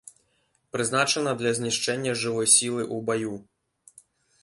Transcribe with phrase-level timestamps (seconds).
[0.75, 3.35] Прызначана для знішчэння жывой сілы ў баю.